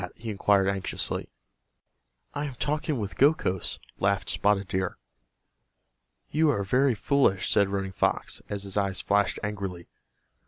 he 0.15 0.31
inquired, 0.31 0.67
anxiously. 0.67 1.29
"I 2.33 2.45
am 2.45 2.55
talking 2.55 2.97
with 2.97 3.17
Gokhos," 3.17 3.77
laughed 3.99 4.31
Spotted 4.31 4.67
Deer. 4.67 4.97
"You 6.31 6.49
are 6.49 6.63
very 6.63 6.95
foolish," 6.95 7.51
said 7.51 7.69
Running 7.69 7.91
Fox, 7.91 8.41
as 8.49 8.63
his 8.63 8.75
eyes 8.77 8.99
flashed 8.99 9.37
angrily. 9.43 9.89